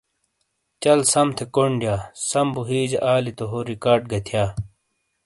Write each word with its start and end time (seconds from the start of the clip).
چَل 0.81 0.99
سَم 1.11 1.27
تھے 1.37 1.45
کونڈ 1.55 1.75
دِیا، 1.81 1.95
سَم 2.29 2.47
بو 2.53 2.61
ہِیجے 2.69 2.99
آلی 3.13 3.31
تو 3.37 3.45
ہو 3.51 3.57
ریکارڈ 3.71 4.01
گہ 4.11 4.19
تھیا۔ 4.27 4.45